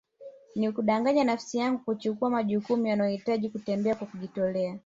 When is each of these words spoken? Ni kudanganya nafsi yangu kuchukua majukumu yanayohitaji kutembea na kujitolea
Ni 0.55 0.71
kudanganya 0.71 1.23
nafsi 1.23 1.57
yangu 1.57 1.79
kuchukua 1.85 2.29
majukumu 2.29 2.87
yanayohitaji 2.87 3.49
kutembea 3.49 3.93
na 3.99 4.05
kujitolea 4.05 4.79